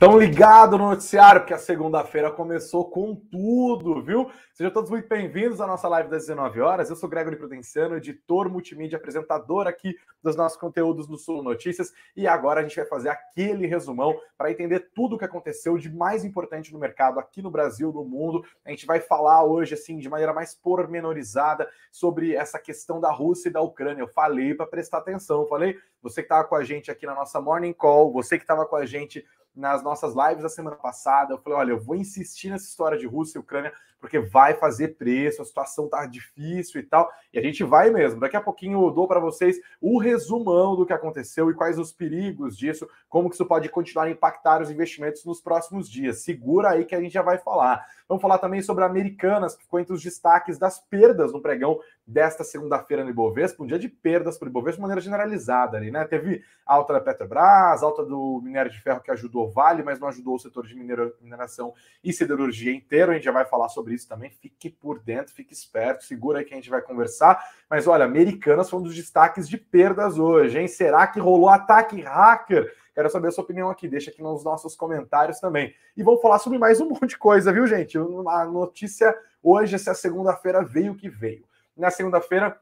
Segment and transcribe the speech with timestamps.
[0.00, 4.30] Estão ligados no noticiário, porque a segunda-feira começou com tudo, viu?
[4.54, 6.88] Sejam todos muito bem-vindos à nossa live das 19 horas.
[6.88, 11.92] Eu sou Gregory Prudenciano, editor multimídia, apresentador aqui dos nossos conteúdos no Sul Notícias.
[12.16, 15.92] E agora a gente vai fazer aquele resumão para entender tudo o que aconteceu de
[15.92, 18.44] mais importante no mercado aqui no Brasil, no mundo.
[18.64, 23.48] A gente vai falar hoje, assim, de maneira mais pormenorizada sobre essa questão da Rússia
[23.48, 24.02] e da Ucrânia.
[24.02, 27.40] Eu falei para prestar atenção, falei, você que estava com a gente aqui na nossa
[27.40, 31.32] Morning Call, você que estava com a gente nas nossas lives da semana passada.
[31.32, 34.96] Eu falei: olha, eu vou insistir nessa história de Rússia e Ucrânia, porque vai fazer
[34.96, 37.10] preço, a situação tá difícil e tal.
[37.32, 38.20] E a gente vai mesmo.
[38.20, 41.92] Daqui a pouquinho eu dou para vocês o resumão do que aconteceu e quais os
[41.92, 46.22] perigos disso, como que isso pode continuar a impactar os investimentos nos próximos dias.
[46.22, 47.84] Segura aí que a gente já vai falar.
[48.08, 52.42] Vamos falar também sobre Americanas, que ficou entre os destaques das perdas no pregão desta
[52.42, 56.06] segunda-feira no Ibovespa, um dia de perdas para o Ibovespa de maneira generalizada ali, né?
[56.06, 60.08] Teve alta da Petrobras, alta do minério de ferro que ajudou o Vale, mas não
[60.08, 63.12] ajudou o setor de mineração e siderurgia inteiro.
[63.12, 64.30] A gente já vai falar sobre isso também.
[64.30, 67.42] Fique por dentro, fique esperto, segura aí que a gente vai conversar.
[67.68, 70.68] Mas olha, Americanas foi um dos destaques de perdas hoje, hein?
[70.68, 72.72] Será que rolou ataque hacker?
[72.94, 75.72] Quero saber a sua opinião aqui, deixa aqui nos nossos comentários também.
[75.96, 77.96] E vamos falar sobre mais um monte de coisa, viu, gente?
[77.96, 81.44] A notícia hoje, essa segunda-feira, veio que veio.
[81.76, 82.58] Na segunda-feira,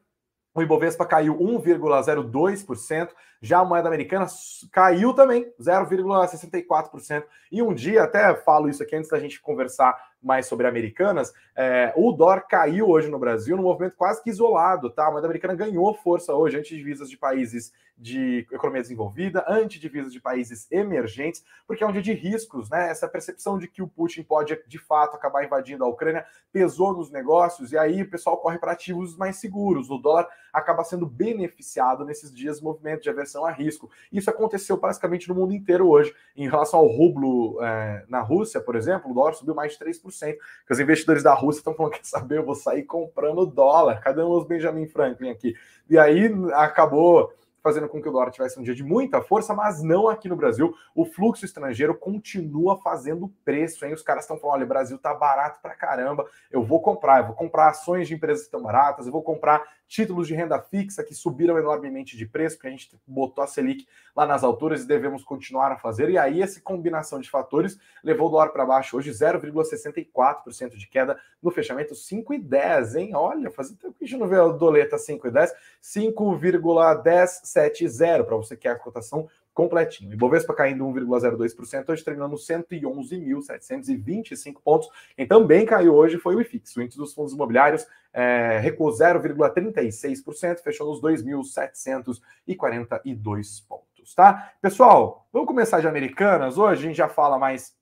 [0.57, 4.25] o Ibovespa caiu 1,02%, já a moeda americana
[4.71, 7.23] caiu também 0,64%.
[7.51, 11.93] E um dia, até falo isso aqui antes da gente conversar mais sobre Americanas, é,
[11.95, 15.07] o dólar caiu hoje no Brasil num movimento quase que isolado, tá?
[15.07, 20.13] A moeda americana ganhou força hoje ante divisas de países de economia desenvolvida, ante divisas
[20.13, 22.89] de países emergentes, porque é um dia de riscos, né?
[22.89, 27.09] Essa percepção de que o Putin pode de fato acabar invadindo a Ucrânia pesou nos
[27.11, 29.89] negócios e aí o pessoal corre para ativos mais seguros.
[29.89, 33.89] O dólar acaba sendo beneficiado nesses dias movimento de aversão a risco.
[34.11, 36.13] Isso aconteceu basicamente no mundo inteiro hoje.
[36.35, 40.37] Em relação ao rublo é, na Rússia, por exemplo, o dólar subiu mais de 3%
[40.65, 44.01] que os investidores da Rússia estão falando: quer saber, eu vou sair comprando dólar.
[44.01, 45.55] Cadê os Benjamin Franklin aqui?
[45.89, 47.31] E aí acabou
[47.67, 50.37] fazendo com que o dólar tivesse um dia de muita força, mas não aqui no
[50.37, 50.73] Brasil.
[50.95, 53.93] O fluxo estrangeiro continua fazendo preço, hein?
[53.93, 57.25] Os caras estão falando: olha, o Brasil tá barato pra caramba, eu vou comprar, eu
[57.27, 61.01] vou comprar ações de empresas que estão baratas, eu vou comprar títulos de renda fixa
[61.03, 64.87] que subiram enormemente de preço, porque a gente botou a Selic lá nas alturas e
[64.87, 66.09] devemos continuar a fazer.
[66.09, 71.17] E aí, essa combinação de fatores levou o dólar para baixo hoje, 0,64% de queda
[71.41, 73.15] no fechamento, 5,10, hein?
[73.15, 78.67] Olha, fazia tempo que a gente não vê a doleta 5,10, 5,1070 para você que
[78.67, 80.13] é a cotação completinho.
[80.13, 84.87] Ibovespa caindo 1,02%, hoje terminando 111.725 pontos.
[85.15, 90.59] Quem também caiu hoje foi o IFIX, o índice dos fundos imobiliários é, recuou 0,36%,
[90.59, 94.53] fechou nos 2.742 pontos, tá?
[94.61, 96.59] Pessoal, vamos começar de Americanas.
[96.59, 97.75] Hoje a gente já fala mais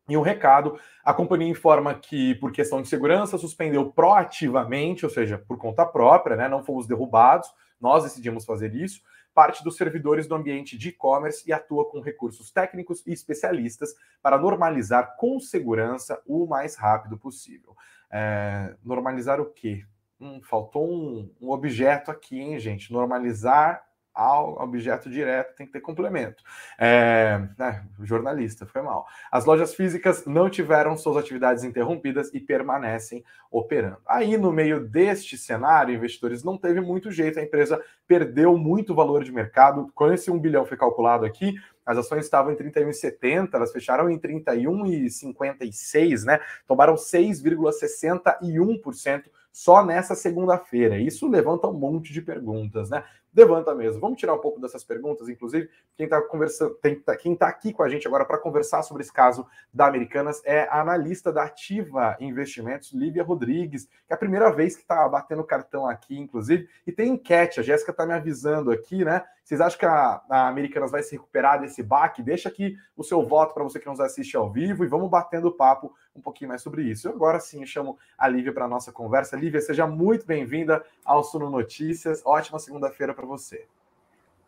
[0.10, 5.38] e um recado: a companhia informa que, por questão de segurança, suspendeu proativamente, ou seja,
[5.38, 6.48] por conta própria, né?
[6.48, 9.02] Não fomos derrubados, nós decidimos fazer isso.
[9.32, 14.38] Parte dos servidores do ambiente de e-commerce e atua com recursos técnicos e especialistas para
[14.38, 17.76] normalizar com segurança o mais rápido possível.
[18.10, 19.84] É, normalizar o quê?
[20.20, 22.92] Hum, faltou um, um objeto aqui, hein, gente?
[22.92, 23.86] Normalizar
[24.16, 26.42] ao objeto direto tem que ter complemento.
[26.80, 29.06] É, é, jornalista, foi mal.
[29.30, 33.98] As lojas físicas não tiveram suas atividades interrompidas e permanecem operando.
[34.08, 39.22] Aí, no meio deste cenário, investidores não teve muito jeito, a empresa perdeu muito valor
[39.22, 39.92] de mercado.
[39.94, 44.18] Quando esse 1 bilhão foi calculado aqui, as ações estavam em 31,70, elas fecharam em
[44.18, 46.40] 31,56, né?
[46.66, 49.24] Tomaram 6,61%
[49.56, 51.00] só nessa segunda-feira.
[51.00, 53.06] Isso levanta um monte de perguntas, né?
[53.36, 54.00] Levanta mesmo.
[54.00, 55.70] Vamos tirar um pouco dessas perguntas, inclusive.
[55.98, 59.12] Quem está conversando, tá, quem está aqui com a gente agora para conversar sobre esse
[59.12, 64.50] caso da Americanas é a analista da Ativa Investimentos, Lívia Rodrigues, que é a primeira
[64.52, 66.70] vez que está batendo cartão aqui, inclusive.
[66.88, 69.22] E tem enquete, a Jéssica está me avisando aqui, né?
[69.46, 72.24] Vocês acham que a, a Americanas vai se recuperar desse baque?
[72.24, 75.52] Deixa aqui o seu voto para você que nos assiste ao vivo e vamos batendo
[75.52, 77.08] papo um pouquinho mais sobre isso.
[77.08, 79.38] Eu agora sim eu chamo a Lívia para a nossa conversa.
[79.38, 82.24] Lívia, seja muito bem-vinda ao Suno Notícias.
[82.26, 83.66] Ótima segunda-feira para você.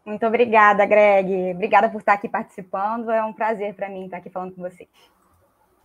[0.05, 1.51] Muito obrigada, Greg.
[1.51, 3.11] Obrigada por estar aqui participando.
[3.11, 4.87] É um prazer para mim estar aqui falando com você.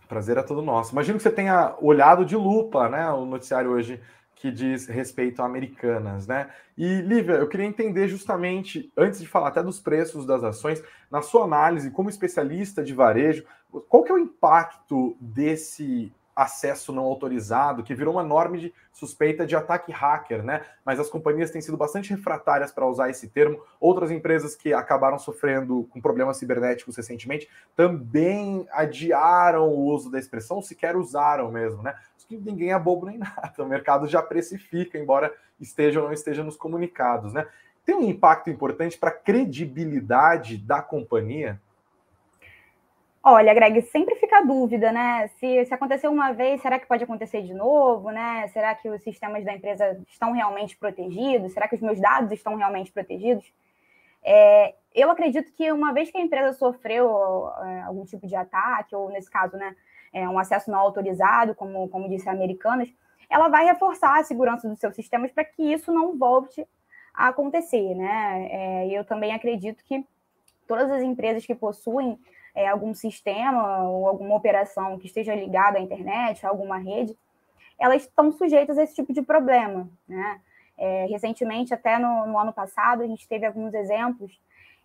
[0.07, 0.93] Prazer é todo nosso.
[0.93, 4.01] Imagino que você tenha olhado de lupa né, o noticiário hoje
[4.35, 6.49] que diz respeito a americanas, né?
[6.77, 11.21] E Lívia, eu queria entender justamente, antes de falar até dos preços das ações, na
[11.21, 13.45] sua análise como especialista de varejo,
[13.87, 19.45] qual que é o impacto desse acesso não autorizado, que virou uma norma de suspeita
[19.45, 20.61] de ataque hacker, né?
[20.85, 23.61] Mas as companhias têm sido bastante refratárias para usar esse termo.
[23.79, 30.61] Outras empresas que acabaram sofrendo com problemas cibernéticos recentemente também adiaram o uso da expressão,
[30.61, 31.95] sequer usaram mesmo, né?
[32.29, 33.53] Ninguém é bobo nem nada.
[33.59, 37.45] O mercado já precifica, embora esteja ou não esteja nos comunicados, né?
[37.85, 41.61] Tem um impacto importante para a credibilidade da companhia
[43.25, 45.29] Olha, Greg, sempre fica a dúvida, né?
[45.39, 48.49] Se, se aconteceu uma vez, será que pode acontecer de novo, né?
[48.49, 51.53] Será que os sistemas da empresa estão realmente protegidos?
[51.53, 53.45] Será que os meus dados estão realmente protegidos?
[54.21, 58.93] É, eu acredito que uma vez que a empresa sofreu é, algum tipo de ataque,
[58.93, 59.73] ou nesse caso, né,
[60.11, 62.89] é, um acesso não autorizado, como, como disse a Americanas,
[63.29, 66.67] ela vai reforçar a segurança dos seus sistemas para que isso não volte
[67.13, 68.47] a acontecer, né?
[68.51, 70.05] É, eu também acredito que
[70.67, 72.19] todas as empresas que possuem
[72.55, 77.17] é, algum sistema ou alguma operação que esteja ligada à internet, a alguma rede,
[77.79, 79.89] elas estão sujeitas a esse tipo de problema.
[80.07, 80.39] Né?
[80.77, 84.39] É, recentemente, até no, no, ano passado, a gente teve alguns exemplos,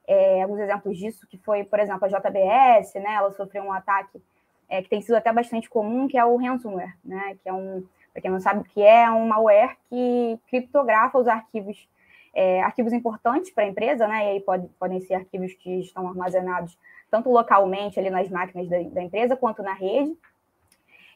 [0.06, 3.14] é, alguns exemplos disso, que foi, por exemplo, a JBS, né?
[3.14, 4.20] ela sofreu um ataque
[4.68, 7.36] é, que tem sido até bastante comum, que é o ransomware, né?
[7.42, 11.18] que é um, para quem não sabe o que é, é um malware que criptografa
[11.18, 11.88] os arquivos
[12.34, 14.24] é, arquivos importantes para a empresa, né?
[14.24, 16.78] E aí pode, podem ser arquivos que estão armazenados
[17.10, 20.16] tanto localmente ali nas máquinas da, da empresa quanto na rede.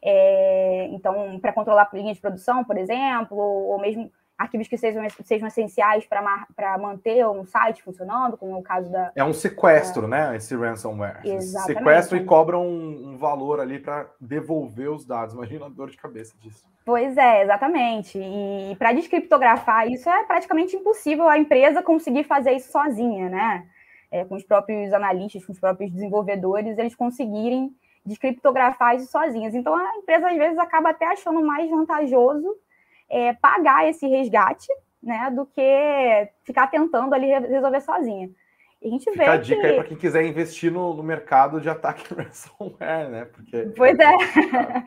[0.04, 4.10] É, então, para controlar linha de produção, por exemplo, ou mesmo
[4.42, 9.12] arquivos que sejam, sejam essenciais para manter um site funcionando, como é o caso da.
[9.14, 10.36] É um sequestro, né?
[10.36, 11.20] Esse ransomware.
[11.24, 11.78] Exatamente.
[11.78, 15.34] Sequestro e cobram um, um valor ali para devolver os dados.
[15.34, 16.70] Imagina a dor de cabeça disso.
[16.84, 18.18] Pois é, exatamente.
[18.18, 23.66] E para descriptografar isso é praticamente impossível a empresa conseguir fazer isso sozinha, né?
[24.12, 29.54] é, com os próprios analistas, com os próprios desenvolvedores, eles conseguirem descriptografar isso sozinhos.
[29.54, 32.54] Então, a empresa, às vezes, acaba até achando mais vantajoso
[33.12, 34.66] é, pagar esse resgate,
[35.02, 38.30] né, do que ficar tentando ali resolver sozinha.
[38.80, 39.66] E a gente Fica vê a dica que...
[39.66, 43.24] aí para quem quiser investir no, no, mercado de ataque ransomware, né?
[43.26, 44.16] Porque pois é.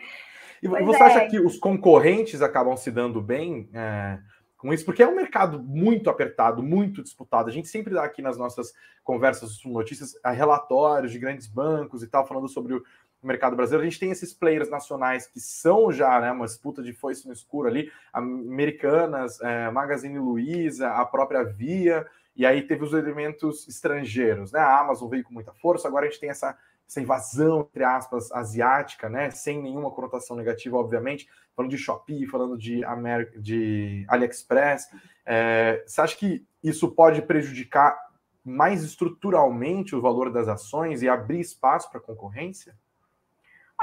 [0.63, 1.05] E pois você é.
[1.05, 3.69] acha que os concorrentes acabam se dando bem?
[3.73, 4.17] É
[4.65, 7.47] com isso, porque é um mercado muito apertado, muito disputado.
[7.47, 12.25] A gente sempre dá aqui nas nossas conversas, notícias, relatórios de grandes bancos e tal,
[12.25, 12.83] falando sobre o
[13.21, 13.85] mercado brasileiro.
[13.85, 17.33] A gente tem esses players nacionais que são já né, uma disputa de foice no
[17.33, 22.05] escuro ali, Americanas, é, Magazine Luiza, a própria Via,
[22.35, 24.59] e aí teve os elementos estrangeiros, né?
[24.59, 26.57] A Amazon veio com muita força, agora a gente tem essa
[26.87, 29.31] essa invasão, entre aspas, asiática, né?
[29.31, 34.89] Sem nenhuma conotação negativa, obviamente, falando de Shopee, falando de, Ameri de AliExpress.
[35.25, 37.97] É, você acha que isso pode prejudicar
[38.43, 42.75] mais estruturalmente o valor das ações e abrir espaço para concorrência?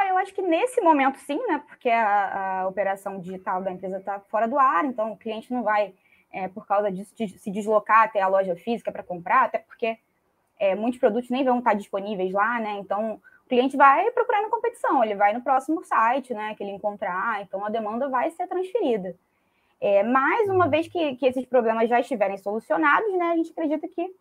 [0.09, 1.63] Eu acho que nesse momento sim, né?
[1.67, 5.63] Porque a, a operação digital da empresa está fora do ar, então o cliente não
[5.63, 5.95] vai,
[6.33, 9.99] é, por causa disso, de, se deslocar até a loja física para comprar, até porque
[10.59, 12.79] é, muitos produtos nem vão estar disponíveis lá, né?
[12.79, 16.55] Então o cliente vai procurar na competição, ele vai no próximo site, né?
[16.55, 19.15] Que ele encontrar, então a demanda vai ser transferida.
[19.81, 23.33] É, mas uma vez que, que esses problemas já estiverem solucionados, né?
[23.33, 24.15] A gente acredita que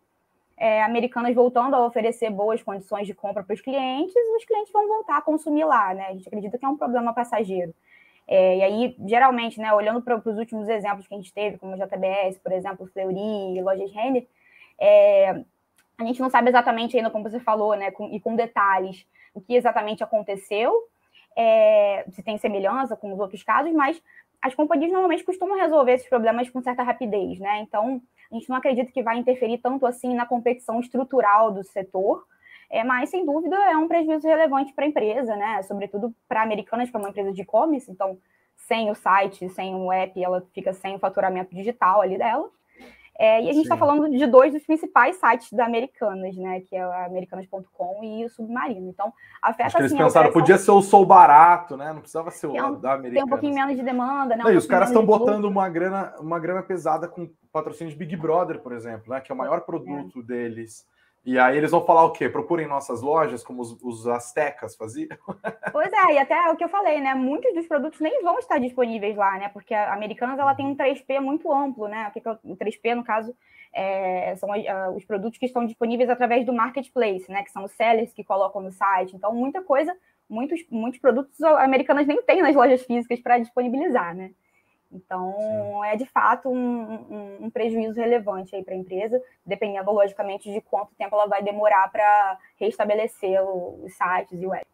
[0.56, 4.86] é, americanas voltando a oferecer boas condições de compra para os clientes, os clientes vão
[4.86, 6.06] voltar a consumir lá, né?
[6.06, 7.74] A gente acredita que é um problema passageiro.
[8.26, 11.74] É, e aí, geralmente, né, olhando para os últimos exemplos que a gente teve, como
[11.74, 14.26] a JBS, por exemplo, Fleury, Lojas Renner,
[14.78, 15.42] é,
[15.98, 19.40] a gente não sabe exatamente ainda, como você falou, né, com, e com detalhes, o
[19.40, 20.72] que exatamente aconteceu,
[21.36, 24.00] é, se tem semelhança com os outros casos, mas
[24.40, 27.60] as companhias normalmente costumam resolver esses problemas com certa rapidez, né?
[27.60, 32.24] Então, a gente não acredita que vai interferir tanto assim na competição estrutural do setor,
[32.70, 35.62] é, mas sem dúvida é um prejuízo relevante para a empresa, né?
[35.62, 38.18] Sobretudo para Americanas, que é uma empresa de e-commerce, então
[38.56, 42.48] sem o site, sem o app, ela fica sem o faturamento digital ali dela.
[43.18, 46.60] É, e a gente está falando de dois dos principais sites da Americanas, né?
[46.60, 48.88] Que é a americanas.com e o Submarino.
[48.88, 51.92] Então, afeta Acho que eles assim, pensaram, podia ser o Sou Barato, né?
[51.92, 53.12] Não precisava ser o um, da Americanas.
[53.12, 54.42] Tem um pouquinho menos de demanda, né?
[54.42, 57.98] Um Não, e os caras estão botando uma grana, uma grana pesada com patrocínio de
[57.98, 59.20] Big Brother, por exemplo, né?
[59.20, 60.22] Que é o maior produto é.
[60.22, 60.86] deles.
[61.24, 62.28] E aí eles vão falar o quê?
[62.28, 65.16] Procurem nossas lojas, como os, os astecas faziam?
[65.72, 67.14] Pois é, e até o que eu falei, né?
[67.14, 69.48] Muitos dos produtos nem vão estar disponíveis lá, né?
[69.48, 72.08] Porque a Americanas ela tem um 3P muito amplo, né?
[72.08, 73.34] O que é o 3P, no caso,
[73.72, 77.42] é, são uh, os produtos que estão disponíveis através do marketplace, né?
[77.42, 79.16] Que são os sellers que colocam no site.
[79.16, 79.96] Então, muita coisa,
[80.28, 84.32] muitos, muitos produtos americanas nem têm nas lojas físicas para disponibilizar, né?
[84.92, 85.86] Então, Sim.
[85.86, 90.94] é de fato um, um, um prejuízo relevante para a empresa, dependendo, logicamente, de quanto
[90.94, 94.66] tempo ela vai demorar para restabelecer os sites e o web.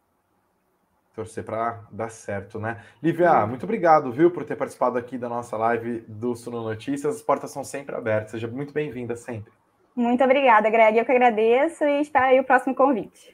[1.15, 2.83] Torcer para dar certo, né?
[3.01, 7.15] Lívia, muito obrigado, viu, por ter participado aqui da nossa live do Suno Notícias.
[7.15, 8.31] As portas são sempre abertas.
[8.31, 9.51] Seja muito bem-vinda sempre.
[9.95, 10.97] Muito obrigada, Greg.
[10.97, 13.33] Eu que agradeço e espero aí o próximo convite.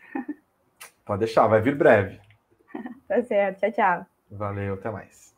[1.06, 2.20] Pode deixar, vai vir breve.
[3.08, 3.60] tá certo.
[3.60, 4.06] Tchau, tchau.
[4.32, 5.35] Valeu, até mais.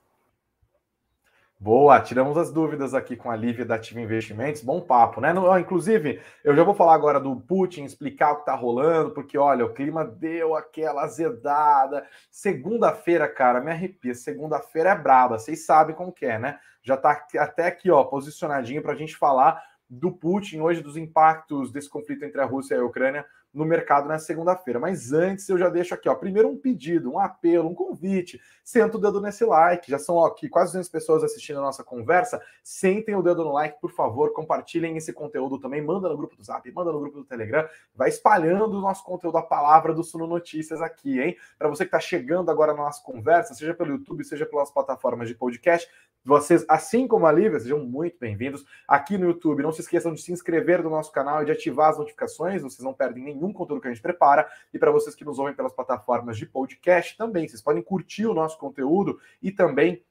[1.60, 4.62] Boa, tiramos as dúvidas aqui com a Lívia da Ativa Investimentos.
[4.62, 5.34] Bom papo, né?
[5.60, 9.66] Inclusive, eu já vou falar agora do Putin, explicar o que tá rolando, porque olha,
[9.66, 12.06] o clima deu aquela azedada.
[12.30, 14.14] Segunda-feira, cara, me arrepia.
[14.14, 16.60] Segunda-feira é braba, vocês sabem como que é, né?
[16.84, 19.60] Já tá até aqui, ó, posicionadinho para a gente falar
[19.90, 23.26] do Putin hoje, dos impactos desse conflito entre a Rússia e a Ucrânia
[23.58, 24.80] no mercado na segunda-feira.
[24.80, 28.40] Mas antes eu já deixo aqui, ó, primeiro um pedido, um apelo, um convite.
[28.64, 29.90] Senta o dedo nesse like.
[29.90, 32.40] Já são ó, aqui quase 200 pessoas assistindo a nossa conversa.
[32.64, 34.32] Sentem o dedo no like, por favor.
[34.32, 35.82] Compartilhem esse conteúdo também.
[35.82, 37.68] Manda no grupo do Zap, manda no grupo do Telegram.
[37.96, 41.36] Vai espalhando o nosso conteúdo, a palavra do Suno Notícias aqui, hein?
[41.58, 45.28] Para você que está chegando agora na nossa conversa, seja pelo YouTube, seja pelas plataformas
[45.28, 45.90] de podcast,
[46.28, 49.64] vocês, assim como a Lívia, sejam muito bem-vindos aqui no YouTube.
[49.64, 52.62] Não se esqueçam de se inscrever no nosso canal e de ativar as notificações.
[52.62, 54.48] Vocês não perdem nenhum nenhum conteúdo que a gente prepara.
[54.74, 58.34] E para vocês que nos ouvem pelas plataformas de podcast também, vocês podem curtir o
[58.34, 60.04] nosso conteúdo e também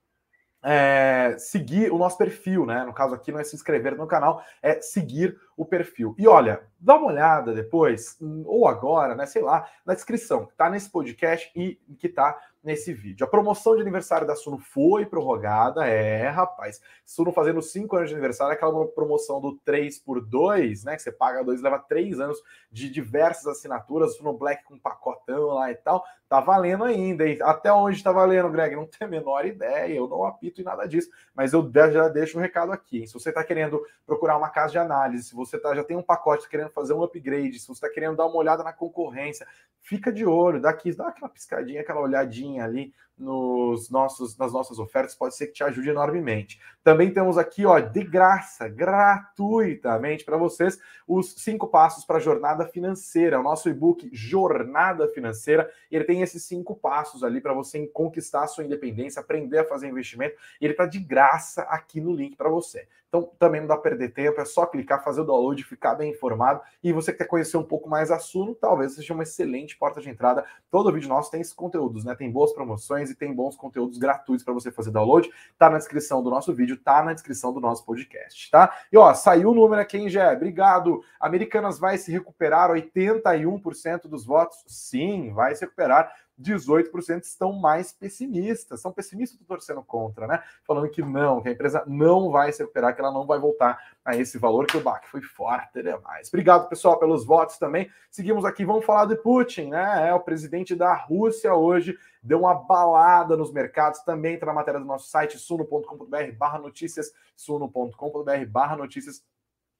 [0.62, 2.84] é, seguir o nosso perfil, né?
[2.84, 6.14] No caso aqui não é se inscrever no canal, é seguir o perfil.
[6.18, 9.26] E olha, dá uma olhada depois, ou agora, né?
[9.26, 12.36] Sei lá, na descrição, que tá nesse podcast e que tá
[12.66, 13.24] nesse vídeo.
[13.24, 16.80] A promoção de aniversário da Suno foi prorrogada, é, rapaz.
[17.04, 20.96] Suno fazendo 5 anos de aniversário, aquela promoção do 3 por 2, né?
[20.96, 22.42] Que você paga dois, leva 3 anos
[22.72, 26.04] de diversas assinaturas, Suno Black com pacotão lá e tal.
[26.28, 27.38] Tá valendo ainda, hein?
[27.40, 28.74] Até onde tá valendo, Greg?
[28.74, 32.36] Não tenho a menor ideia, eu não apito em nada disso, mas eu já deixo
[32.36, 32.98] um recado aqui.
[32.98, 33.06] Hein?
[33.06, 36.02] Se você tá querendo procurar uma casa de análise, se você tá, já tem um
[36.02, 39.46] pacote, tá querendo fazer um upgrade, se você tá querendo dar uma olhada na concorrência,
[39.80, 44.78] fica de olho, dá, aqui, dá aquela piscadinha, aquela olhadinha ali nos nossos, nas nossas
[44.78, 46.60] ofertas, pode ser que te ajude enormemente.
[46.84, 52.66] Também temos aqui, ó, de graça, gratuitamente para vocês, os cinco passos para a jornada
[52.66, 53.40] financeira.
[53.40, 58.46] O nosso e-book Jornada Financeira, ele tem esses cinco passos ali para você conquistar a
[58.46, 62.86] sua independência, aprender a fazer investimento, ele está de graça aqui no link para você.
[63.08, 66.60] Então também não dá perder tempo, é só clicar, fazer o download, ficar bem informado.
[66.82, 70.10] E você quer conhecer um pouco mais a Suno, talvez seja uma excelente porta de
[70.10, 70.44] entrada.
[70.70, 72.14] Todo vídeo nosso tem esses conteúdos, né?
[72.14, 75.30] Tem boas promoções e tem bons conteúdos gratuitos para você fazer download.
[75.58, 78.74] Tá na descrição do nosso vídeo, tá na descrição do nosso podcast, tá?
[78.92, 80.32] E ó, saiu o número aqui, hein, Gé?
[80.32, 81.02] Obrigado.
[81.20, 84.64] Americanas vai se recuperar 81% dos votos?
[84.66, 90.42] Sim, vai se recuperar 18% estão mais pessimistas, são pessimistas torcendo contra, né?
[90.66, 93.78] Falando que não, que a empresa não vai se recuperar, que ela não vai voltar
[94.04, 96.28] a esse valor, que o baque foi forte demais.
[96.28, 97.90] Obrigado, pessoal, pelos votos também.
[98.10, 100.08] Seguimos aqui, vamos falar de Putin, né?
[100.08, 104.80] É o presidente da Rússia hoje deu uma balada nos mercados, também está na matéria
[104.80, 109.24] do nosso site suno.com.br barra notícias, suno.com.br barra notícias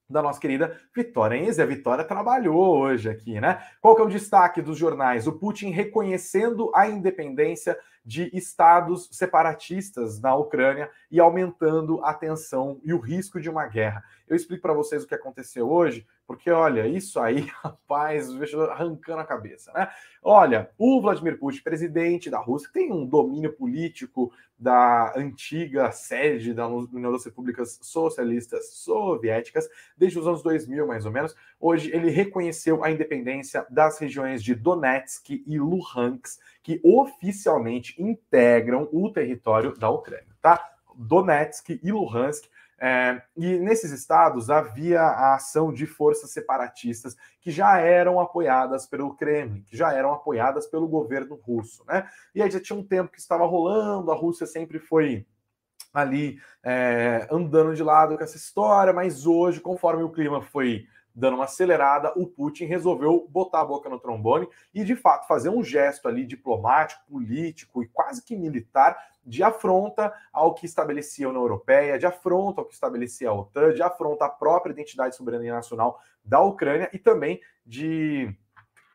[0.09, 1.61] da nossa querida Vitória Enze.
[1.61, 3.61] A Vitória trabalhou hoje aqui, né?
[3.81, 5.27] Qual que é o destaque dos jornais?
[5.27, 12.95] O Putin reconhecendo a independência de estados separatistas na Ucrânia e aumentando a tensão e
[12.95, 14.05] o risco de uma guerra.
[14.29, 19.21] Eu explico para vocês o que aconteceu hoje, porque olha, isso aí, rapaz, deixa arrancando
[19.21, 19.89] a cabeça, né?
[20.23, 26.67] Olha, o Vladimir Putin, presidente da Rússia, tem um domínio político da antiga sede da
[26.67, 31.35] União das Repúblicas Socialistas Soviéticas desde os anos 2000, mais ou menos.
[31.61, 39.13] Hoje ele reconheceu a independência das regiões de Donetsk e Luhansk, que oficialmente integram o
[39.13, 40.73] território da Ucrânia, tá?
[40.97, 42.49] Donetsk e Luhansk.
[42.79, 49.15] É, e nesses estados havia a ação de forças separatistas que já eram apoiadas pelo
[49.17, 52.07] Kremlin, que já eram apoiadas pelo governo russo, né?
[52.35, 55.27] E aí já tinha um tempo que estava rolando, a Rússia sempre foi
[55.93, 61.37] ali é, andando de lado com essa história, mas hoje, conforme o clima foi dando
[61.37, 65.65] uma acelerada, o Putin resolveu botar a boca no trombone e, de fato, fazer um
[65.65, 71.43] gesto ali diplomático, político e quase que militar de afronta ao que estabelecia a União
[71.43, 75.55] Europeia, de afronta ao que estabelecia a OTAN, de afronta à própria identidade e soberania
[75.55, 78.37] nacional da Ucrânia e também de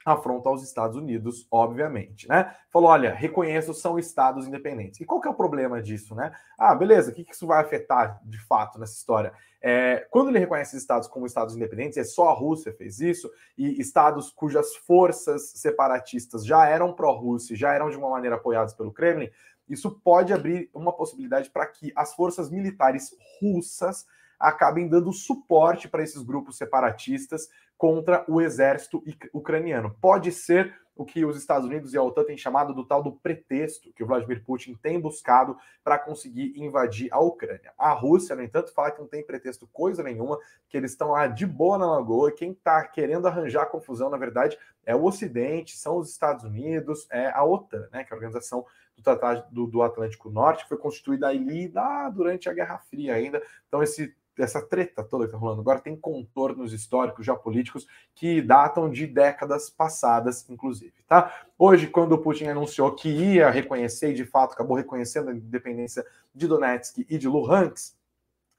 [0.05, 2.55] afronta aos Estados Unidos, obviamente, né?
[2.69, 4.99] Falou, olha, reconheço, são estados independentes.
[4.99, 6.31] E qual que é o problema disso, né?
[6.57, 9.33] Ah, beleza, o que, que isso vai afetar de fato nessa história?
[9.61, 13.79] É, quando ele reconhece estados como estados independentes, é só a Rússia fez isso, e
[13.79, 19.29] estados cujas forças separatistas já eram pró-Rússia, já eram de uma maneira apoiados pelo Kremlin,
[19.69, 24.05] isso pode abrir uma possibilidade para que as forças militares russas
[24.41, 29.95] acabem dando suporte para esses grupos separatistas contra o exército ucraniano.
[29.99, 33.13] Pode ser o que os Estados Unidos e a OTAN têm chamado do tal do
[33.13, 37.73] pretexto que o Vladimir Putin tem buscado para conseguir invadir a Ucrânia.
[37.77, 40.37] A Rússia, no entanto, fala que não tem pretexto coisa nenhuma,
[40.69, 44.57] que eles estão lá de boa na lagoa quem está querendo arranjar confusão, na verdade,
[44.85, 48.65] é o Ocidente, são os Estados Unidos, é a OTAN, né, que é a organização
[48.95, 53.15] do Tratado do, do Atlântico Norte, que foi constituída ali lá durante a Guerra Fria
[53.15, 53.41] ainda.
[53.67, 58.89] Então, esse essa treta toda que está rolando agora tem contornos históricos, geopolíticos, que datam
[58.89, 60.93] de décadas passadas, inclusive.
[61.07, 61.45] Tá?
[61.57, 66.05] Hoje, quando o Putin anunciou que ia reconhecer, e de fato acabou reconhecendo a independência
[66.33, 67.95] de Donetsk e de Luhansk,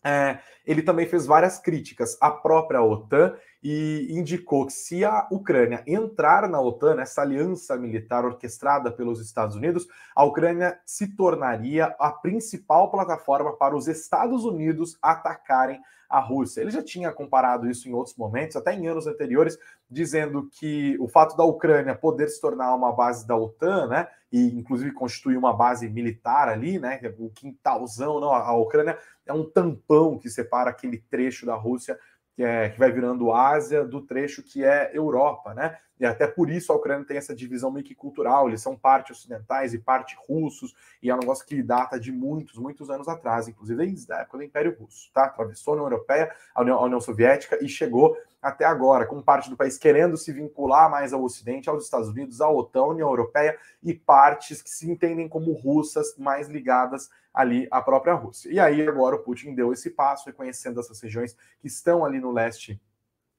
[0.04, 5.85] é, ele também fez várias críticas à própria OTAN e indicou que se a Ucrânia
[5.87, 12.11] entrar na OTAN, essa aliança militar orquestrada pelos Estados Unidos, a Ucrânia se tornaria a
[12.11, 15.81] principal plataforma para os Estados Unidos atacarem
[16.12, 16.61] a Rússia.
[16.61, 19.57] Ele já tinha comparado isso em outros momentos, até em anos anteriores,
[19.88, 24.48] dizendo que o fato da Ucrânia poder se tornar uma base da OTAN, né, e
[24.59, 30.18] inclusive constituir uma base militar ali, né, o quintalzão, não, a Ucrânia é um tampão
[30.18, 31.98] que separa aquele trecho da Rússia
[32.35, 35.79] que, é, que vai virando Ásia do trecho que é Europa, né?
[36.01, 39.12] E até por isso a Ucrânia tem essa divisão meio que cultural, eles são parte
[39.12, 43.47] ocidentais e parte russos, e é um negócio que data de muitos, muitos anos atrás,
[43.47, 45.27] inclusive desde a época do Império Russo, tá?
[45.27, 49.49] Atravessou a União Europeia, a União, a União Soviética e chegou até agora, com parte
[49.49, 53.57] do país querendo se vincular mais ao Ocidente, aos Estados Unidos, à OTAN, União Europeia,
[53.81, 58.51] e partes que se entendem como russas, mais ligadas ali à própria Rússia.
[58.51, 62.31] E aí agora o Putin deu esse passo, reconhecendo essas regiões que estão ali no
[62.31, 62.81] leste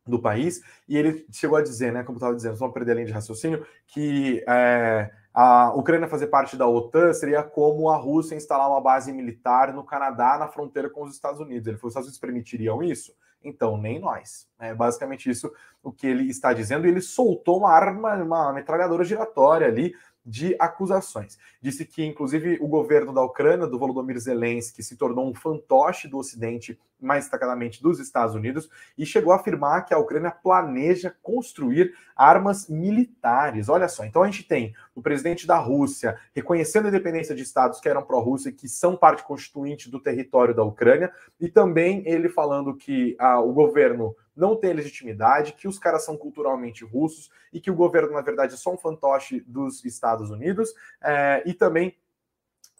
[0.06, 3.08] do país, e ele chegou a dizer, né, como estava dizendo, para perder a linha
[3.08, 8.69] de raciocínio, que é, a Ucrânia fazer parte da OTAN seria como a Rússia instalar
[8.69, 11.67] uma base militar no Canadá, na fronteira com os Estados Unidos.
[11.67, 13.15] Ele falou: os Estados Unidos permitiriam isso?
[13.43, 14.47] Então, nem nós.
[14.60, 15.51] É basicamente isso
[15.82, 16.86] o que ele está dizendo.
[16.86, 21.38] Ele soltou uma arma, uma metralhadora giratória ali de acusações.
[21.62, 26.17] Disse que, inclusive, o governo da Ucrânia, do Volodymyr Zelensky, se tornou um fantoche do
[26.17, 31.93] Ocidente, mais destacadamente dos Estados Unidos, e chegou a afirmar que a Ucrânia planeja construir
[32.15, 33.69] armas militares.
[33.69, 37.79] Olha só, então a gente tem o presidente da Rússia reconhecendo a independência de estados
[37.79, 42.29] que eram pró-Rússia e que são parte constituinte do território da Ucrânia, e também ele
[42.29, 47.59] falando que ah, o governo não tem legitimidade, que os caras são culturalmente russos e
[47.59, 51.95] que o governo, na verdade, é só um fantoche dos Estados Unidos, é, e também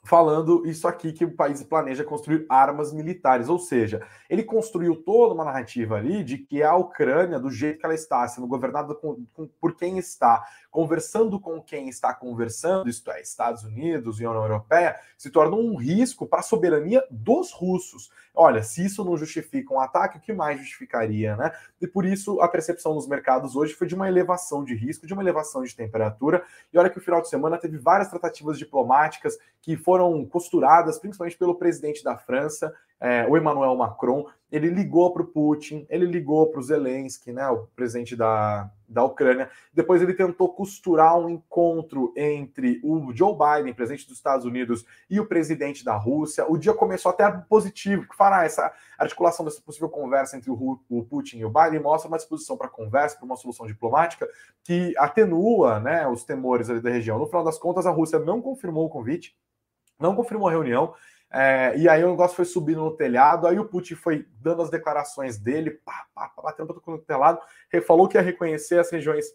[0.04, 5.34] falando isso aqui que o país planeja construir armas militares, ou seja, ele construiu toda
[5.34, 9.26] uma narrativa ali de que a Ucrânia, do jeito que ela está, sendo governada com,
[9.34, 14.42] com, por quem está, conversando com quem está conversando, isto é, Estados Unidos e União
[14.42, 18.12] Europeia, se torna um risco para a soberania dos russos.
[18.36, 21.52] Olha, se isso não justifica um ataque, o que mais justificaria, né?
[21.80, 25.14] E por isso a percepção nos mercados hoje foi de uma elevação de risco, de
[25.14, 26.44] uma elevação de temperatura.
[26.74, 29.93] E olha que o final de semana teve várias tratativas diplomáticas que foram
[30.30, 35.86] costuradas, principalmente pelo presidente da França, é, o Emmanuel Macron, ele ligou para o Putin,
[35.90, 39.50] ele ligou para o Zelensky, né, o presidente da, da Ucrânia.
[39.74, 45.20] Depois ele tentou costurar um encontro entre o Joe Biden, presidente dos Estados Unidos, e
[45.20, 46.46] o presidente da Rússia.
[46.48, 51.04] O dia começou até positivo, que fará essa articulação dessa possível conversa entre o, o
[51.04, 54.30] Putin e o Biden mostra uma disposição para conversa, para uma solução diplomática
[54.64, 57.20] que atenua né, os temores ali da região.
[57.20, 59.36] No final das contas, a Rússia não confirmou o convite,
[60.00, 60.94] não confirmou a reunião.
[61.32, 64.70] É, e aí o negócio foi subindo no telhado, aí o Putin foi dando as
[64.70, 67.40] declarações dele, pá, pá, pá, batendo todo o telhado,
[67.88, 69.26] falou que ia reconhecer as regiões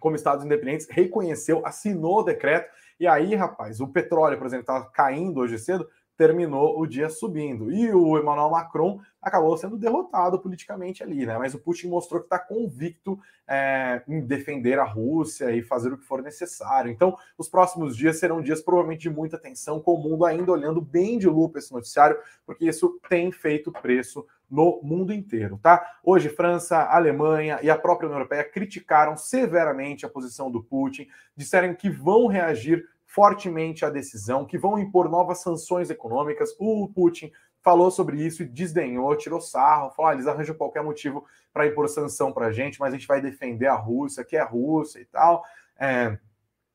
[0.00, 2.68] como estados independentes, reconheceu, assinou o decreto,
[2.98, 5.88] e aí, rapaz, o petróleo, por exemplo, estava caindo hoje cedo,
[6.22, 7.72] terminou o dia subindo.
[7.72, 11.36] E o Emmanuel Macron acabou sendo derrotado politicamente ali, né?
[11.36, 15.98] Mas o Putin mostrou que está convicto é, em defender a Rússia e fazer o
[15.98, 16.92] que for necessário.
[16.92, 20.80] Então, os próximos dias serão dias provavelmente de muita tensão, com o mundo ainda olhando
[20.80, 25.82] bem de lupa esse noticiário, porque isso tem feito preço no mundo inteiro, tá?
[26.04, 31.74] Hoje, França, Alemanha e a própria União Europeia criticaram severamente a posição do Putin, disseram
[31.74, 36.54] que vão reagir fortemente à decisão, que vão impor novas sanções econômicas.
[36.58, 41.24] O Putin falou sobre isso e desdenhou, tirou sarro, falou: ah, eles arranjam qualquer motivo
[41.52, 44.40] para impor sanção para a gente, mas a gente vai defender a Rússia, que é
[44.40, 45.44] a Rússia e tal.
[45.78, 46.18] É,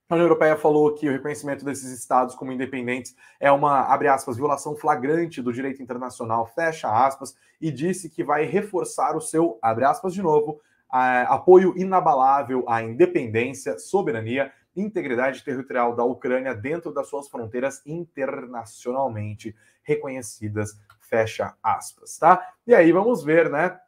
[0.09, 4.37] a União Europeia falou que o reconhecimento desses estados como independentes é uma, abre aspas,
[4.37, 9.83] violação flagrante do direito internacional, fecha aspas, e disse que vai reforçar o seu, abre
[9.83, 17.27] aspas de novo, apoio inabalável à independência, soberania integridade territorial da Ucrânia dentro das suas
[17.27, 22.53] fronteiras internacionalmente reconhecidas, fecha aspas, tá?
[22.65, 23.79] E aí vamos ver, né?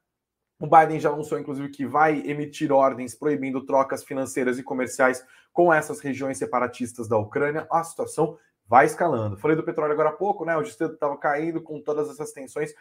[0.59, 5.73] O Biden já anunciou, inclusive, que vai emitir ordens proibindo trocas financeiras e comerciais com
[5.73, 7.65] essas regiões separatistas da Ucrânia.
[7.71, 8.37] A situação
[8.69, 9.35] vai escalando.
[9.35, 10.55] Falei do petróleo agora há pouco, né?
[10.55, 12.71] O distreito estava caindo com todas essas tensões,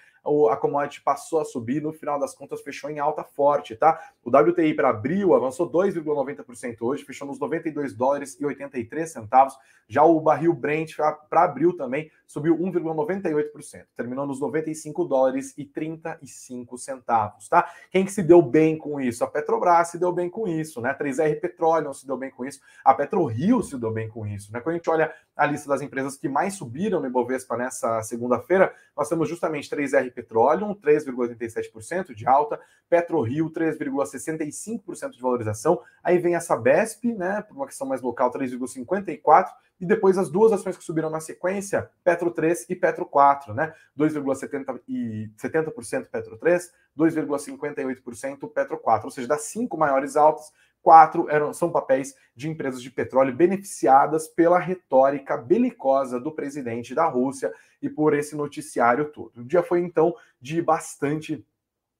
[0.51, 3.99] a commodity passou a subir, no final das contas fechou em alta forte, tá?
[4.23, 9.57] O WTI para abril avançou 2,90% hoje, fechou nos 92 dólares e 83 centavos.
[9.89, 16.77] Já o barril Brent para abril também subiu 1,98%, terminou nos 95 dólares e 35
[16.77, 17.67] centavos, tá?
[17.91, 19.25] Quem que se deu bem com isso?
[19.25, 20.93] A Petrobras se deu bem com isso, né?
[20.93, 24.61] 3R Petróleo se deu bem com isso, a PetroRio se deu bem com isso, né?
[24.61, 28.75] Quando a gente olha a lista das empresas que mais subiram no Ibovespa nessa segunda-feira,
[28.97, 36.41] nós temos justamente 3R Petroleum, 3,87% de alta, PetroRio, 3,65% de valorização, aí vem a
[36.41, 39.47] Sabesp, né, por uma questão mais local, 3,54%,
[39.81, 43.73] e depois as duas ações que subiram na sequência, Petro 3 e Petro 4, né,
[43.97, 50.53] 2,70% e 70% Petro 3, 2,58% Petro 4, ou seja, das cinco maiores altas,
[50.89, 57.05] quatro eram, são papéis de empresas de petróleo beneficiadas pela retórica belicosa do presidente da
[57.05, 59.43] Rússia e por esse noticiário todo.
[59.43, 61.45] O dia foi então de bastante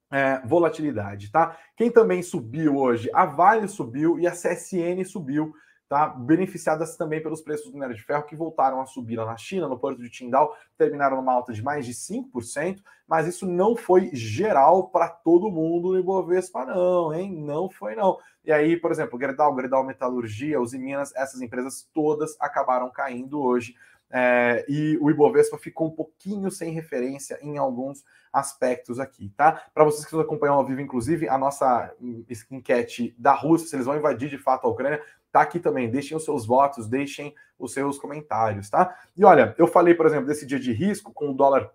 [0.09, 1.55] é, volatilidade, tá?
[1.77, 3.11] Quem também subiu hoje?
[3.13, 5.53] A Vale subiu e a CSN subiu
[5.89, 6.07] tá?
[6.07, 9.67] beneficiadas também pelos preços do minério de ferro que voltaram a subir lá na China,
[9.67, 14.11] no porto de Qingdao, terminaram numa alta de mais de 5%, mas isso não foi
[14.13, 17.35] geral para todo mundo no Ibovespa não, hein?
[17.35, 18.19] Não foi não.
[18.45, 23.73] E aí, por exemplo, Gerdau, Gerdau Metalurgia, os Minas, essas empresas todas acabaram caindo hoje.
[24.11, 29.63] É, e o Ibovespa ficou um pouquinho sem referência em alguns aspectos aqui, tá?
[29.73, 31.93] Para vocês que nos acompanham ao vivo, inclusive, a nossa
[32.51, 35.89] enquete da Rússia, se eles vão invadir de fato a Ucrânia, tá aqui também.
[35.89, 38.97] Deixem os seus votos, deixem os seus comentários, tá?
[39.15, 41.71] E olha, eu falei, por exemplo, desse dia de risco com o dólar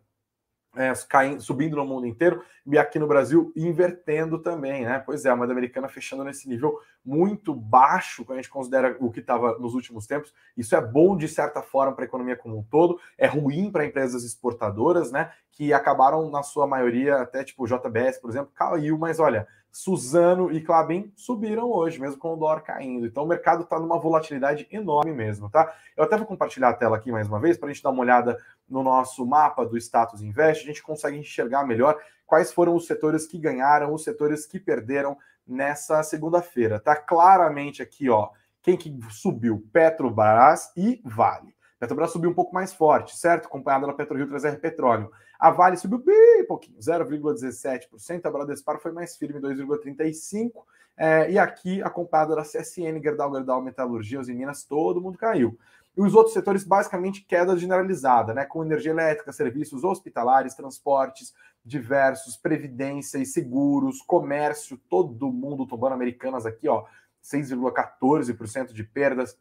[0.77, 5.03] é, caindo, subindo no mundo inteiro e aqui no Brasil invertendo também, né?
[5.05, 9.11] Pois é, a moeda americana fechando nesse nível muito baixo quando a gente considera o
[9.11, 10.33] que estava nos últimos tempos.
[10.57, 13.85] Isso é bom de certa forma para a economia como um todo, é ruim para
[13.85, 15.31] empresas exportadoras, né?
[15.53, 20.61] Que acabaram na sua maioria, até tipo JBS, por exemplo, caiu, mas olha, Suzano e
[20.61, 23.07] Clabin subiram hoje, mesmo com o dólar caindo.
[23.07, 25.75] Então o mercado está numa volatilidade enorme mesmo, tá?
[25.97, 28.01] Eu até vou compartilhar a tela aqui mais uma vez para a gente dar uma
[28.01, 28.39] olhada
[28.75, 30.65] no nosso mapa do status invest.
[30.65, 35.17] A gente consegue enxergar melhor quais foram os setores que ganharam, os setores que perderam
[35.47, 36.81] nessa segunda-feira.
[36.81, 39.65] Tá claramente aqui, ó, quem que subiu?
[39.73, 41.55] Petrobras e Vale.
[41.79, 43.47] Petrobras subiu um pouco mais forte, certo?
[43.47, 45.13] Acompanhada da PetroRio 3R Petróleo.
[45.39, 48.27] A Vale subiu bem pouquinho, 0,17%.
[48.27, 50.53] A Bradespar foi mais firme, 2,35%.
[50.97, 55.59] É, e aqui, acompanhada da CSN, Gerdau, Gerdau, Metalurgia, Minas, todo mundo caiu.
[55.97, 58.45] E os outros setores, basicamente, queda generalizada, né?
[58.45, 61.33] Com energia elétrica, serviços hospitalares, transportes
[61.65, 66.85] diversos, previdência e seguros, comércio, todo mundo tomando americanas aqui, ó,
[67.23, 69.39] 6,14% de perdas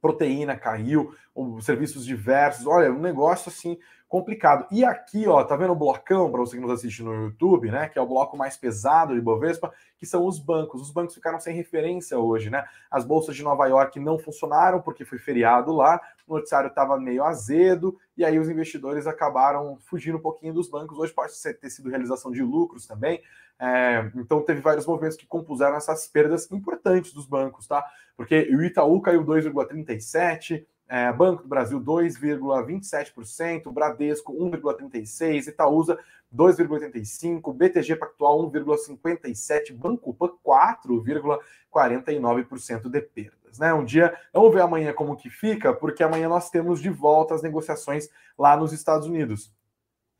[0.00, 1.14] proteína caiu,
[1.60, 2.66] serviços diversos.
[2.66, 3.78] Olha, um negócio assim
[4.12, 4.66] complicado.
[4.70, 7.88] E aqui, ó, tá vendo o blocão para você que nos assiste no YouTube, né?
[7.88, 10.82] Que é o bloco mais pesado de Bovespa, que são os bancos.
[10.82, 12.62] Os bancos ficaram sem referência hoje, né?
[12.90, 17.24] As bolsas de Nova York não funcionaram porque foi feriado lá, o noticiário estava meio
[17.24, 20.98] azedo, e aí os investidores acabaram fugindo um pouquinho dos bancos.
[20.98, 23.22] Hoje pode ter sido realização de lucros também.
[23.58, 27.82] É, então teve vários movimentos que compuseram essas perdas importantes dos bancos, tá?
[28.14, 35.98] Porque o Itaú caiu 2,37%, é, Banco do Brasil 2,27%, Bradesco 1,36%, Itaúsa
[36.36, 43.58] 2,85%, BTG Pactual 1,57%, Banco Pan 4,49% de perdas.
[43.58, 43.72] Né?
[43.72, 47.40] Um dia, vamos ver amanhã como que fica, porque amanhã nós temos de volta as
[47.40, 49.50] negociações lá nos Estados Unidos.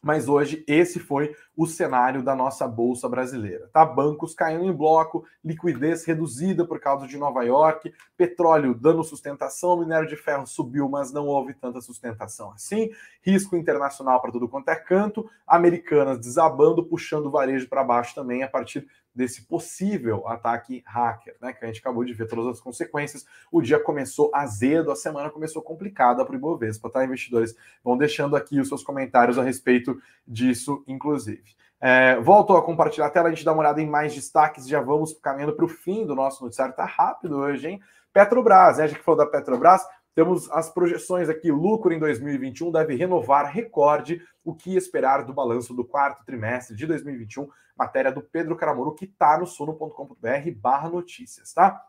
[0.00, 3.84] Mas hoje esse foi o cenário da nossa bolsa brasileira, tá?
[3.84, 10.08] Bancos caindo em bloco, liquidez reduzida por causa de Nova York, petróleo dando sustentação, minério
[10.08, 12.90] de ferro subiu, mas não houve tanta sustentação assim,
[13.22, 18.42] risco internacional para tudo quanto é canto, americanas desabando, puxando o varejo para baixo também
[18.42, 21.52] a partir desse possível ataque hacker, né?
[21.52, 23.26] Que a gente acabou de ver todas as consequências.
[23.50, 27.04] O dia começou azedo, a semana começou complicada para o Ibovespa, tá?
[27.04, 31.51] Investidores vão deixando aqui os seus comentários a respeito disso, inclusive.
[31.84, 34.80] É, volto a compartilhar a tela, a gente dá uma olhada em mais destaques, já
[34.80, 37.80] vamos caminhando para o fim do nosso noticiário, tá rápido hoje, hein?
[38.12, 38.84] Petrobras, né?
[38.84, 41.50] A gente falou da Petrobras, temos as projeções aqui.
[41.50, 44.22] Lucro em 2021 deve renovar recorde.
[44.44, 47.48] O que esperar do balanço do quarto trimestre de 2021?
[47.76, 51.82] Matéria do Pedro Caramoro, que está no sono.com.br barra notícias, tá?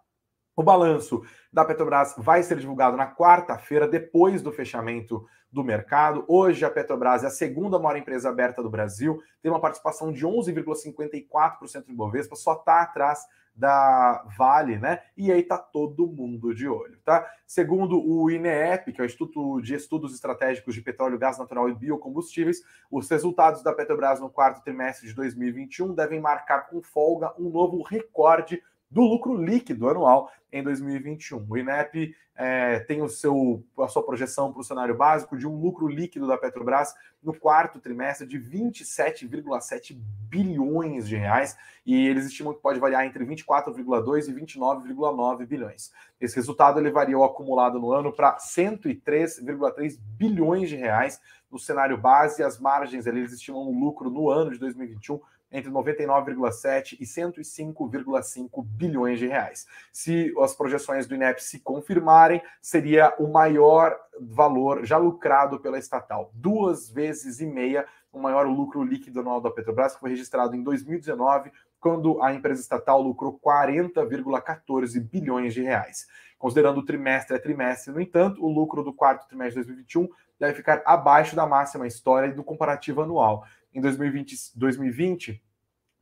[0.55, 6.23] O balanço da Petrobras vai ser divulgado na quarta-feira, depois do fechamento do mercado.
[6.27, 10.25] Hoje, a Petrobras é a segunda maior empresa aberta do Brasil, tem uma participação de
[10.25, 15.01] 11,54% em Bovespa, só está atrás da Vale, né?
[15.15, 17.27] E aí tá todo mundo de olho, tá?
[17.45, 21.75] Segundo o INEP, que é o Instituto de Estudos Estratégicos de Petróleo, Gás Natural e
[21.75, 27.49] Biocombustíveis, os resultados da Petrobras no quarto trimestre de 2021 devem marcar com folga um
[27.49, 28.61] novo recorde
[28.93, 31.43] do lucro líquido anual em 2021.
[31.49, 35.59] O INEP é, tem o seu, a sua projeção para o cenário básico de um
[35.59, 39.97] lucro líquido da Petrobras no quarto trimestre de 27,7
[40.29, 45.91] bilhões de reais e eles estimam que pode variar entre 24,2 e 29,9 bilhões.
[46.21, 51.19] Esse resultado elevaria o acumulado no ano para 103,3 bilhões de reais
[51.51, 52.43] no cenário base.
[52.43, 55.19] As margens eles estimam um lucro no ano de 2021
[55.53, 59.67] entre 99,7 e 105,5 bilhões de reais.
[59.91, 66.31] Se as projeções do INEP se confirmarem, seria o maior valor já lucrado pela estatal,
[66.33, 70.61] duas vezes e meia o maior lucro líquido anual da Petrobras, que foi registrado em
[70.61, 76.07] 2019, quando a empresa estatal lucrou 40,14 bilhões de reais.
[76.37, 80.07] Considerando o trimestre a trimestre, no entanto, o lucro do quarto trimestre de 2021
[80.39, 85.41] deve ficar abaixo da máxima história e do comparativo anual em 2020, 2020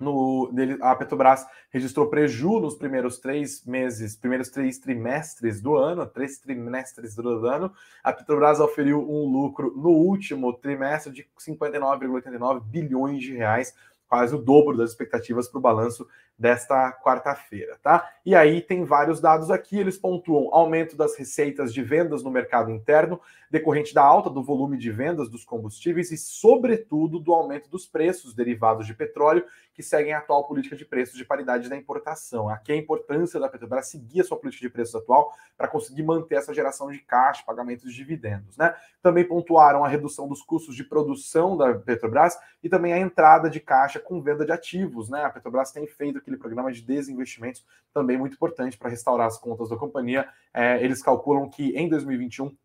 [0.02, 6.40] no, a Petrobras registrou preju nos primeiros três meses, primeiros três trimestres do ano, três
[6.40, 7.72] trimestres do ano.
[8.04, 13.76] A Petrobras oferiu um lucro no último trimestre de 59,89 bilhões de reais,
[14.12, 16.06] quase o dobro das expectativas para o balanço
[16.38, 18.12] desta quarta-feira, tá?
[18.26, 22.70] E aí tem vários dados aqui, eles pontuam aumento das receitas de vendas no mercado
[22.70, 27.86] interno, decorrente da alta do volume de vendas dos combustíveis e, sobretudo, do aumento dos
[27.86, 32.50] preços derivados de petróleo, que seguem a atual política de preços de paridade da importação.
[32.50, 36.36] Aqui a importância da Petrobras seguir a sua política de preços atual para conseguir manter
[36.36, 38.76] essa geração de caixa, pagamentos de dividendos, né?
[39.02, 43.60] Também pontuaram a redução dos custos de produção da Petrobras e também a entrada de
[43.60, 45.24] caixa com venda de ativos, né?
[45.24, 49.70] A Petrobras tem feito aquele programa de desinvestimentos, também muito importante para restaurar as contas
[49.70, 50.28] da companhia.
[50.54, 52.56] É, eles calculam que em 2021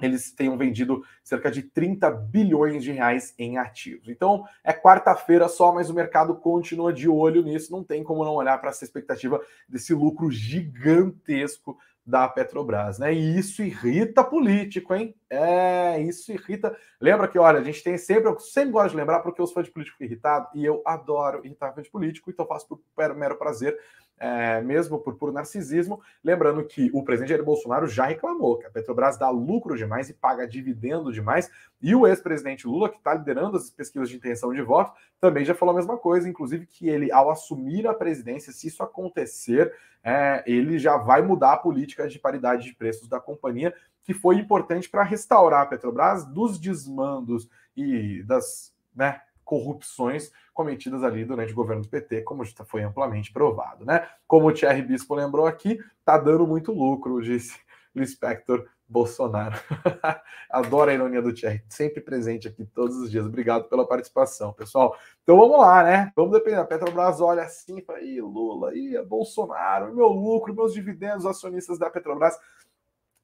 [0.00, 4.08] eles tenham vendido cerca de 30 bilhões de reais em ativos.
[4.08, 8.34] Então, é quarta-feira só, mas o mercado continua de olho nisso, não tem como não
[8.34, 11.76] olhar para essa expectativa desse lucro gigantesco
[12.08, 13.12] da Petrobras, né?
[13.12, 15.14] E isso irrita político, hein?
[15.28, 16.74] É, isso irrita.
[16.98, 19.56] Lembra que, olha, a gente tem sempre, eu sempre gosto de lembrar porque eu sou
[19.56, 22.80] fã de político irritado e eu adoro irritar fã de político, então faço por
[23.14, 23.78] mero prazer.
[24.18, 26.00] É, mesmo por puro narcisismo.
[26.22, 30.14] Lembrando que o presidente Jair Bolsonaro já reclamou que a Petrobras dá lucro demais e
[30.14, 31.50] paga dividendo demais.
[31.80, 35.54] E o ex-presidente Lula, que está liderando as pesquisas de intenção de voto, também já
[35.54, 40.42] falou a mesma coisa, inclusive que ele, ao assumir a presidência, se isso acontecer, é,
[40.46, 44.88] ele já vai mudar a política de paridade de preços da companhia, que foi importante
[44.88, 51.82] para restaurar a Petrobras dos desmandos e das né, corrupções cometidas ali durante o governo
[51.82, 54.06] do PT, como já foi amplamente provado, né?
[54.26, 57.58] Como o Thierry Bispo lembrou aqui, tá dando muito lucro, disse
[57.96, 59.58] o inspector Bolsonaro.
[60.52, 63.24] Adoro a ironia do Thierry, sempre presente aqui todos os dias.
[63.24, 64.94] Obrigado pela participação, pessoal.
[65.22, 66.12] Então vamos lá, né?
[66.14, 66.56] Vamos depender.
[66.56, 71.88] A Petrobras olha assim, fala, ih, Lula, ih, Bolsonaro, meu lucro, meus dividendos, acionistas da
[71.88, 72.38] Petrobras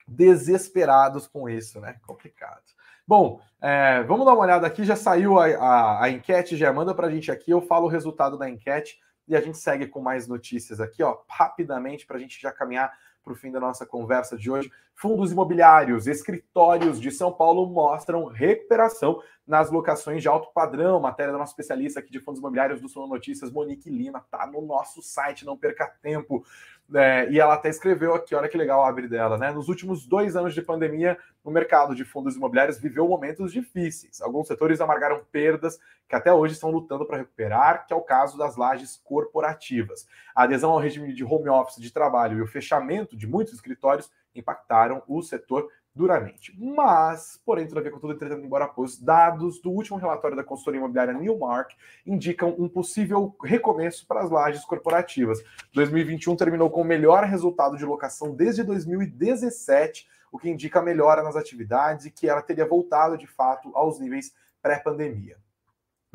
[0.06, 1.96] desesperados com isso, né?
[2.06, 2.62] Complicado.
[3.06, 4.84] Bom, é, vamos dar uma olhada aqui.
[4.84, 7.50] Já saiu a, a, a enquete, já manda para a gente aqui.
[7.50, 11.18] Eu falo o resultado da enquete e a gente segue com mais notícias aqui, ó,
[11.28, 14.70] rapidamente, para a gente já caminhar para o fim da nossa conversa de hoje.
[14.94, 21.00] Fundos imobiliários, escritórios de São Paulo mostram recuperação nas locações de alto padrão.
[21.00, 24.60] Matéria da nossa especialista aqui de fundos imobiliários do Sono Notícias, Monique Lima, tá no
[24.60, 26.44] nosso site, não perca tempo.
[26.92, 29.50] É, e ela até escreveu aqui, olha que legal a abre dela, né?
[29.50, 34.20] Nos últimos dois anos de pandemia, o mercado de fundos imobiliários viveu momentos difíceis.
[34.20, 38.36] Alguns setores amargaram perdas que até hoje estão lutando para recuperar, que é o caso
[38.36, 40.06] das lajes corporativas.
[40.34, 44.10] A adesão ao regime de home office de trabalho e o fechamento de muitos escritórios
[44.34, 46.52] impactaram o setor duramente.
[46.58, 51.14] Mas, porém, todavia, com tudo entretanto, embora pôs, dados do último relatório da consultoria imobiliária
[51.14, 55.38] Newmark indicam um possível recomeço para as lajes corporativas.
[55.72, 61.36] 2021 terminou com o melhor resultado de locação desde 2017, o que indica melhora nas
[61.36, 65.36] atividades e que ela teria voltado, de fato, aos níveis pré-pandemia.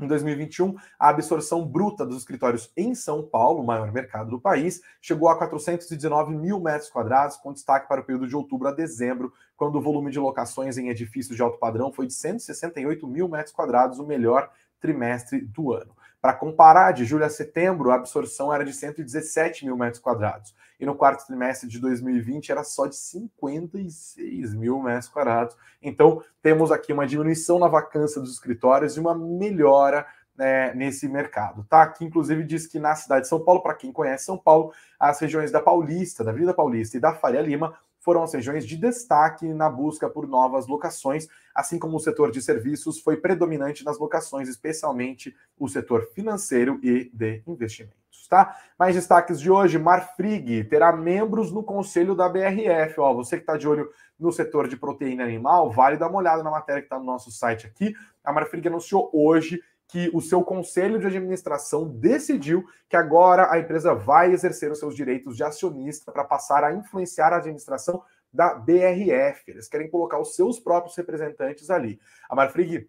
[0.02, 4.82] Em 2021, a absorção bruta dos escritórios em São Paulo, o maior mercado do país,
[5.02, 9.34] chegou a 419 mil metros quadrados, com destaque para o período de outubro a dezembro,
[9.58, 13.54] quando o volume de locações em edifícios de alto padrão foi de 168 mil metros
[13.54, 15.92] quadrados, o melhor trimestre do ano.
[16.22, 20.54] Para comparar, de julho a setembro, a absorção era de 117 mil metros quadrados.
[20.80, 25.58] E no quarto trimestre de 2020 era só de 56 mil metros quadrados.
[25.82, 30.06] Então, temos aqui uma diminuição na vacância dos escritórios e uma melhora
[30.40, 31.86] né, nesse mercado, tá?
[31.86, 35.20] Que inclusive diz que na cidade de São Paulo, para quem conhece São Paulo, as
[35.20, 39.54] regiões da Paulista, da Avenida Paulista e da Faria Lima foram as regiões de destaque
[39.54, 44.48] na busca por novas locações, assim como o setor de serviços foi predominante nas locações,
[44.48, 48.56] especialmente o setor financeiro e de investimentos, tá?
[48.78, 53.58] Mais destaques de hoje, Marfrig terá membros no conselho da BRF, ó, você que está
[53.58, 57.00] de olho no setor de proteína animal, vale dar uma olhada na matéria que está
[57.00, 57.94] no nosso site aqui.
[58.24, 63.96] A Marfrig anunciou hoje que o seu conselho de administração decidiu que agora a empresa
[63.96, 69.50] vai exercer os seus direitos de acionista para passar a influenciar a administração da BRF.
[69.50, 72.00] Eles querem colocar os seus próprios representantes ali.
[72.30, 72.88] A Marfrig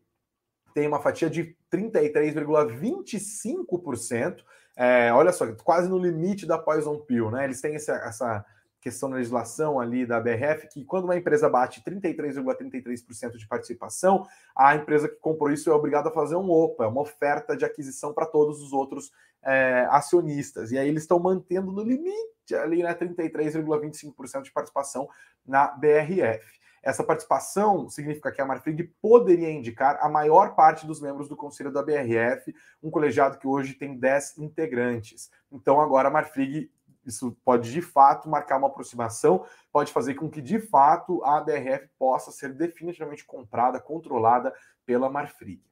[0.74, 4.44] tem uma fatia de 33,25%.
[4.82, 7.44] É, olha só, quase no limite da Poison Pill, né?
[7.44, 8.46] Eles têm essa, essa
[8.80, 14.26] questão da legislação ali da BRF, que quando uma empresa bate 33,33% ,33 de participação,
[14.56, 18.14] a empresa que comprou isso é obrigada a fazer um OPA, uma oferta de aquisição
[18.14, 19.12] para todos os outros
[19.42, 20.72] é, acionistas.
[20.72, 25.06] E aí eles estão mantendo no limite ali, né, 33,25% de participação
[25.46, 26.58] na BRF.
[26.82, 31.70] Essa participação significa que a Marfrig poderia indicar a maior parte dos membros do conselho
[31.70, 35.30] da BRF, um colegiado que hoje tem 10 integrantes.
[35.52, 36.70] Então agora a Marfrig
[37.04, 41.88] isso pode de fato marcar uma aproximação, pode fazer com que de fato a BRF
[41.98, 44.52] possa ser definitivamente comprada, controlada
[44.84, 45.62] pela Marfrig.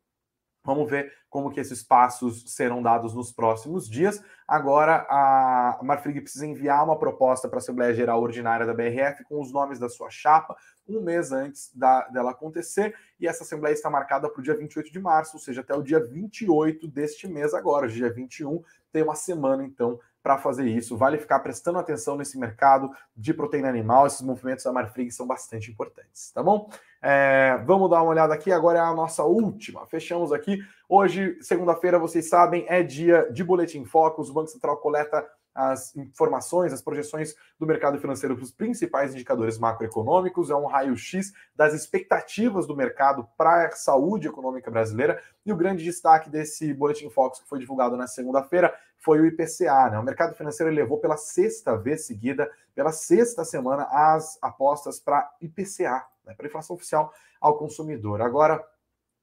[0.68, 4.22] Vamos ver como que esses passos serão dados nos próximos dias.
[4.46, 9.40] Agora, a Marfrig precisa enviar uma proposta para a Assembleia Geral Ordinária da BRF com
[9.40, 10.54] os nomes da sua chapa,
[10.86, 14.92] um mês antes da, dela acontecer, e essa Assembleia está marcada para o dia 28
[14.92, 19.14] de março, ou seja, até o dia 28 deste mês agora, dia 21, tem uma
[19.14, 20.96] semana, então, para fazer isso.
[20.96, 24.06] Vale ficar prestando atenção nesse mercado de proteína animal.
[24.06, 26.70] Esses movimentos da Marfrig são bastante importantes, tá bom?
[27.00, 28.50] É, vamos dar uma olhada aqui.
[28.52, 29.86] Agora é a nossa última.
[29.86, 30.58] Fechamos aqui.
[30.88, 34.30] Hoje, segunda-feira, vocês sabem, é dia de Boletim Focus.
[34.30, 35.26] O Banco Central coleta
[35.58, 41.32] as informações, as projeções do mercado financeiro para os principais indicadores macroeconômicos, é um raio-x
[41.56, 45.20] das expectativas do mercado para a saúde econômica brasileira.
[45.44, 49.90] E o grande destaque desse Boletim Focus que foi divulgado na segunda-feira foi o IPCA.
[49.90, 49.98] Né?
[49.98, 56.06] O mercado financeiro levou pela sexta vez seguida, pela sexta semana, as apostas para IPCA,
[56.24, 56.34] né?
[56.36, 58.22] para inflação oficial ao consumidor.
[58.22, 58.64] Agora,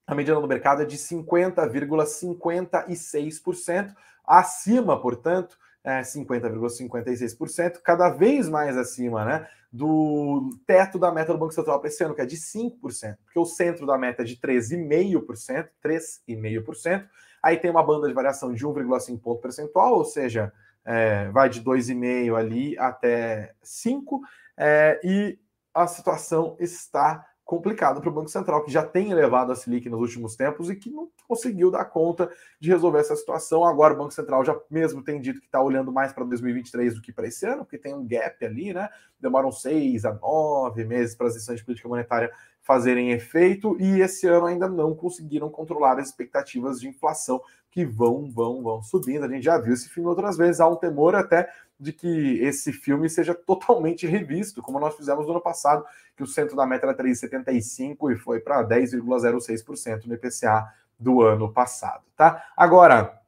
[0.06, 9.24] a mediana do mercado é de 50,56%, acima, portanto, é, 50,56%, cada vez mais acima
[9.24, 13.18] né, do teto da meta do Banco Central para esse ano, que é de 5%,
[13.24, 17.08] porque o centro da meta é de 13,5%, 3,5%,
[17.42, 20.52] aí tem uma banda de variação de 1,5 ponto percentual, ou seja,
[20.84, 24.22] é, vai de 2,5 ali até 5,
[24.58, 25.38] é, e
[25.72, 30.02] a situação está complicado para o Banco Central, que já tem elevado a Selic nos
[30.02, 32.28] últimos tempos e que não conseguiu dar conta
[32.60, 33.64] de resolver essa situação.
[33.64, 37.02] Agora o Banco Central já mesmo tem dito que está olhando mais para 2023 do
[37.02, 38.90] que para esse ano, porque tem um gap ali, né?
[39.20, 42.32] Demoram seis a nove meses para as decisões de política monetária
[42.64, 47.40] fazerem efeito e esse ano ainda não conseguiram controlar as expectativas de inflação
[47.70, 49.24] que vão, vão, vão subindo.
[49.24, 51.48] A gente já viu esse filme outras vezes, há um temor até
[51.80, 56.28] de que esse filme seja totalmente revisto, como nós fizemos no ano passado, que o
[56.28, 62.46] centro da meta era 3,75 e foi para 10,06% no IPCA do ano passado, tá?
[62.56, 63.22] Agora,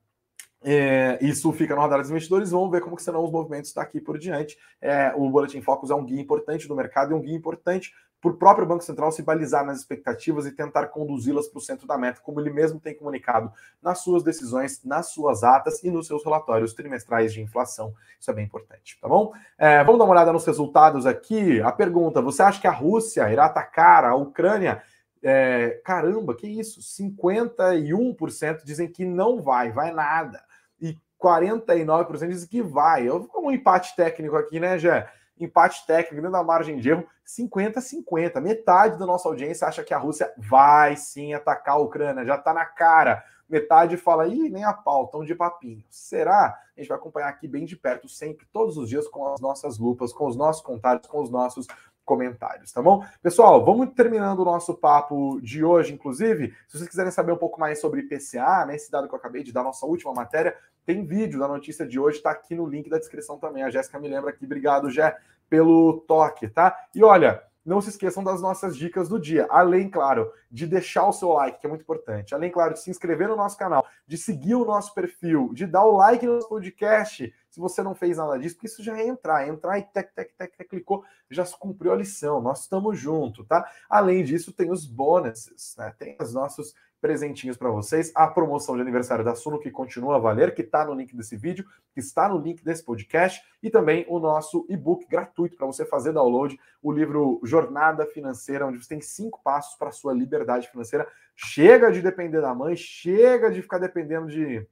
[0.64, 2.52] é, isso fica no radar dos investidores.
[2.52, 4.58] Vamos ver como que serão os movimentos daqui por diante.
[4.82, 7.94] É, o Boletim Focus é um guia importante do mercado e um guia importante
[8.24, 11.98] o próprio Banco Central se balizar nas expectativas e tentar conduzi-las para o centro da
[11.98, 13.52] meta, como ele mesmo tem comunicado
[13.82, 17.94] nas suas decisões, nas suas atas e nos seus relatórios trimestrais de inflação.
[18.20, 19.34] Isso é bem importante, tá bom?
[19.58, 21.62] É, vamos dar uma olhada nos resultados aqui.
[21.62, 24.82] A pergunta: você acha que a Rússia irá atacar a Ucrânia?
[25.22, 26.80] É, caramba, que isso?
[26.82, 30.44] 51% dizem que não vai, vai nada.
[30.80, 33.08] E 49% dizem que vai.
[33.08, 35.10] Eu vou um empate técnico aqui, né, Jé?
[35.40, 38.42] Empate técnico dentro da margem de erro, 50-50.
[38.42, 42.54] Metade da nossa audiência acha que a Rússia vai sim atacar a Ucrânia, já está
[42.54, 43.24] na cara.
[43.50, 45.84] Metade fala, ih, nem a pau, tão de papinho.
[45.90, 46.58] Será?
[46.76, 49.78] A gente vai acompanhar aqui bem de perto, sempre, todos os dias, com as nossas
[49.78, 51.66] lupas, com os nossos contatos, com os nossos
[52.08, 53.04] comentários, tá bom?
[53.22, 56.54] Pessoal, vamos terminando o nosso papo de hoje, inclusive.
[56.66, 59.44] Se vocês quiserem saber um pouco mais sobre IPCA, né, esse dado que eu acabei
[59.44, 60.56] de dar, nossa última matéria,
[60.88, 63.62] tem vídeo da notícia de hoje, tá aqui no link da descrição também.
[63.62, 64.46] A Jéssica me lembra aqui.
[64.46, 65.18] Obrigado, Jé,
[65.50, 66.74] pelo toque, tá?
[66.96, 69.46] E olha, não se esqueçam das nossas dicas do dia.
[69.50, 72.34] Além, claro, de deixar o seu like, que é muito importante.
[72.34, 75.84] Além, claro, de se inscrever no nosso canal, de seguir o nosso perfil, de dar
[75.84, 79.08] o like no nosso podcast, se você não fez nada disso, porque isso já é
[79.08, 79.48] entrar.
[79.48, 82.40] Entrar e tec, tec, tec, tec, clicou, já cumpriu a lição.
[82.40, 83.68] Nós estamos juntos, tá?
[83.90, 85.92] Além disso, tem os bônus, né?
[85.98, 88.12] Tem os nossos presentinhos para vocês.
[88.14, 91.36] A promoção de aniversário da Suno, que continua a valer, que está no link desse
[91.36, 95.84] vídeo, que está no link desse podcast, e também o nosso e-book gratuito para você
[95.84, 101.08] fazer download, o livro Jornada Financeira, onde você tem cinco passos para sua liberdade financeira.
[101.36, 104.68] Chega de depender da mãe, chega de ficar dependendo de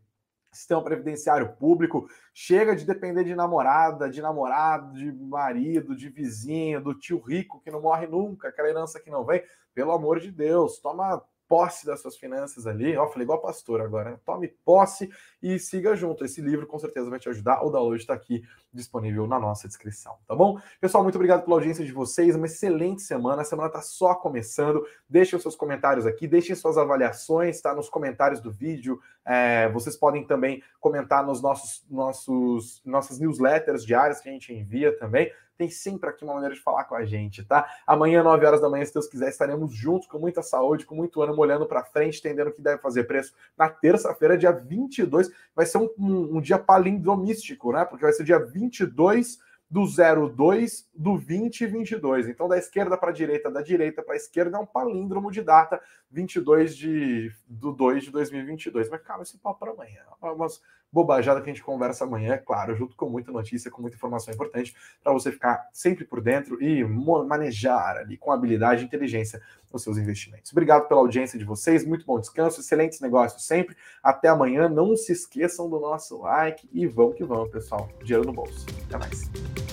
[0.56, 6.94] sistema previdenciário público, chega de depender de namorada, de namorado, de marido, de vizinho, do
[6.94, 9.44] tio rico que não morre nunca, aquela herança que não vem.
[9.74, 12.96] Pelo amor de Deus, toma posse das suas finanças ali.
[12.98, 14.12] Ó, falei igual pastor agora.
[14.12, 14.20] Né?
[14.26, 15.10] Tome posse
[15.42, 16.26] e siga junto.
[16.26, 17.64] Esse livro com certeza vai te ajudar.
[17.64, 18.44] O download está aqui
[18.74, 20.60] disponível na nossa descrição, tá bom?
[20.82, 22.36] Pessoal, muito obrigado pela audiência de vocês.
[22.36, 23.42] Uma excelente semana.
[23.42, 24.86] A semana está só começando.
[25.10, 27.74] Deixem os seus comentários aqui, deixem suas avaliações, tá?
[27.74, 29.00] Nos comentários do vídeo.
[29.26, 34.98] É, vocês podem também comentar nos nossos, nossos nossas newsletters diárias que a gente envia
[34.98, 37.68] também tem sempre aqui uma maneira de falar com a gente, tá?
[37.86, 41.22] Amanhã, 9 horas da manhã, se Deus quiser, estaremos juntos com muita saúde, com muito
[41.22, 43.34] ânimo, olhando para frente, entendendo o que deve fazer preço.
[43.58, 47.86] Na terça-feira, dia 22, vai ser um, um, um dia palindromístico, né?
[47.86, 49.40] Porque vai ser dia 22
[49.70, 52.30] do 02 do 2022.
[52.30, 55.42] Então, da esquerda para a direita, da direita para a esquerda, é um palíndromo de
[55.42, 55.82] data
[56.12, 58.90] 22 de, do 2 de 2022.
[58.90, 60.02] Mas, cara, esse papo para amanhã.
[60.22, 60.62] Umas
[60.92, 64.34] bobajadas que a gente conversa amanhã, é claro, junto com muita notícia, com muita informação
[64.34, 69.42] importante, para você ficar sempre por dentro e manejar ali com habilidade e inteligência
[69.76, 70.52] os seus investimentos.
[70.52, 73.76] Obrigado pela audiência de vocês, muito bom descanso, excelentes negócios sempre.
[74.02, 77.90] Até amanhã, não se esqueçam do nosso like e vamos que vamos, pessoal.
[78.04, 78.66] Dinheiro no bolso.
[78.88, 79.65] Até mais.